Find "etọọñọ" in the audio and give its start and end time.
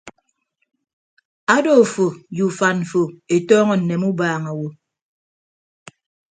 3.35-3.75